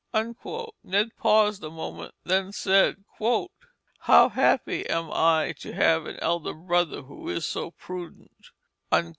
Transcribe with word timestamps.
Ned 0.83 1.15
paused 1.15 1.63
a 1.63 1.69
moment, 1.69 2.15
then 2.23 2.51
said, 2.53 3.03
"How 3.99 4.29
happy 4.29 4.89
am 4.89 5.11
I 5.11 5.51
to 5.59 5.73
have 5.73 6.07
an 6.07 6.17
elder 6.23 6.55
brother 6.55 7.03
who 7.03 7.29
is 7.29 7.45
so 7.45 7.69
prudent." 7.69 8.47